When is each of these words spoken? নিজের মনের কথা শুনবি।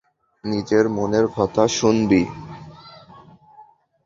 নিজের 0.43 0.85
মনের 0.89 1.25
কথা 1.35 1.63
শুনবি। 1.69 2.23